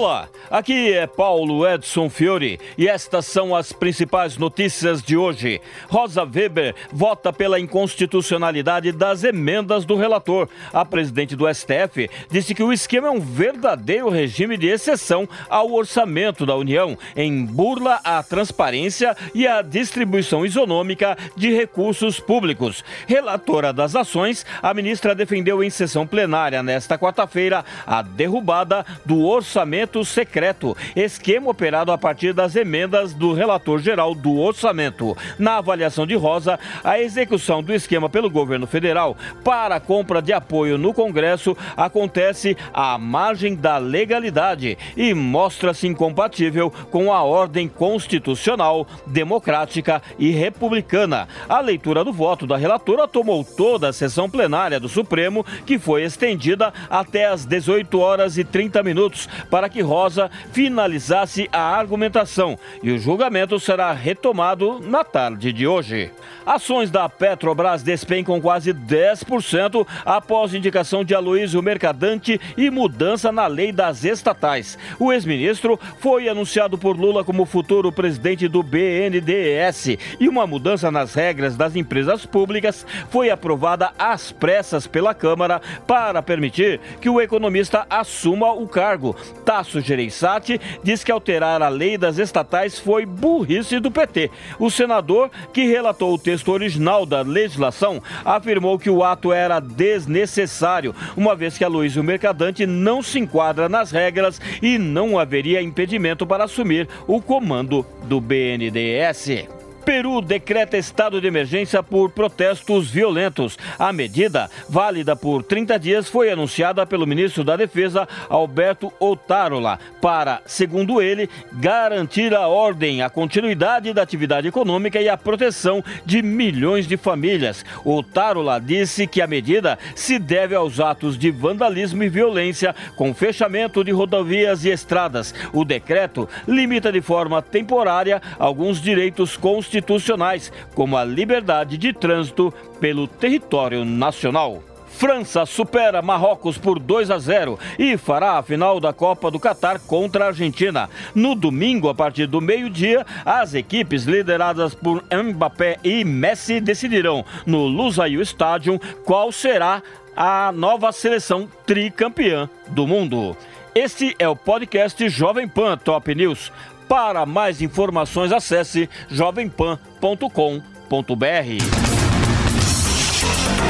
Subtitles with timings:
[0.00, 5.60] Olá, aqui é Paulo Edson Fiore e estas são as principais notícias de hoje.
[5.90, 10.48] Rosa Weber vota pela inconstitucionalidade das emendas do relator.
[10.72, 15.70] A presidente do STF disse que o esquema é um verdadeiro regime de exceção ao
[15.70, 22.82] orçamento da União, em burla à transparência e à distribuição isonômica de recursos públicos.
[23.06, 29.89] Relatora das ações, a ministra defendeu em sessão plenária nesta quarta-feira a derrubada do orçamento
[29.90, 35.16] orçamento secreto, esquema operado a partir das emendas do relator geral do orçamento.
[35.38, 40.32] Na avaliação de Rosa, a execução do esquema pelo governo federal para a compra de
[40.32, 48.86] apoio no Congresso acontece à margem da legalidade e mostra-se incompatível com a ordem constitucional,
[49.06, 51.26] democrática e republicana.
[51.48, 56.02] A leitura do voto da relatora tomou toda a sessão plenária do Supremo, que foi
[56.04, 62.90] estendida até às 18 horas e 30 minutos para que Rosa finalizasse a argumentação e
[62.90, 66.10] o julgamento será retomado na tarde de hoje.
[66.44, 73.72] Ações da Petrobras despencam quase 10% após indicação de Aloysio Mercadante e mudança na lei
[73.72, 74.76] das estatais.
[74.98, 81.14] O ex-ministro foi anunciado por Lula como futuro presidente do BNDES e uma mudança nas
[81.14, 87.86] regras das empresas públicas foi aprovada às pressas pela Câmara para permitir que o economista
[87.88, 89.14] assuma o cargo.
[89.60, 94.30] Tasso Gereissati diz que alterar a lei das estatais foi burrice do PT.
[94.58, 100.94] O senador, que relatou o texto original da legislação, afirmou que o ato era desnecessário,
[101.14, 106.26] uma vez que a Luísio Mercadante não se enquadra nas regras e não haveria impedimento
[106.26, 109.59] para assumir o comando do BNDES.
[109.84, 113.58] Peru decreta estado de emergência por protestos violentos.
[113.78, 120.42] A medida, válida por 30 dias, foi anunciada pelo ministro da Defesa, Alberto Otárola, para,
[120.44, 126.86] segundo ele, garantir a ordem, a continuidade da atividade econômica e a proteção de milhões
[126.86, 127.64] de famílias.
[127.84, 133.82] Otárola disse que a medida se deve aos atos de vandalismo e violência, com fechamento
[133.82, 135.34] de rodovias e estradas.
[135.52, 142.52] O decreto limita de forma temporária alguns direitos constitucionais constitucionais, como a liberdade de trânsito
[142.80, 144.62] pelo território nacional.
[144.88, 149.78] França supera Marrocos por 2 a 0 e fará a final da Copa do Catar
[149.78, 150.90] contra a Argentina.
[151.14, 157.66] No domingo, a partir do meio-dia, as equipes lideradas por Mbappé e Messi decidirão no
[157.66, 159.80] Lusail Stadium qual será
[160.14, 163.36] a nova seleção tricampeã do mundo.
[163.74, 166.52] Este é o podcast Jovem Pan Top News.
[166.90, 169.78] Para mais informações, acesse jovempan.com.br.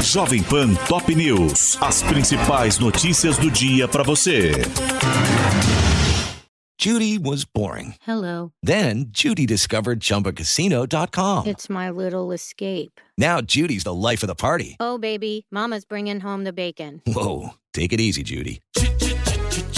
[0.01, 1.77] Jovem Pan Top News.
[1.79, 4.53] As principais notícias do dia para você.
[6.79, 7.93] Judy was boring.
[8.07, 8.53] Hello.
[8.63, 11.45] Then Judy discovered ChumbaCasino.com.
[11.45, 12.99] It's my little escape.
[13.19, 14.77] Now Judy's the life of the party.
[14.79, 17.03] Oh, baby, Mama's bringing home the bacon.
[17.05, 18.61] Whoa, take it easy, Judy.